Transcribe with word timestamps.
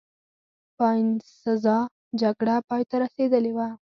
د 0.03 0.03
باینسزا 0.77 1.77
جګړه 2.21 2.55
پایته 2.67 2.95
رسېدلې 3.03 3.51
وه. 3.57 3.67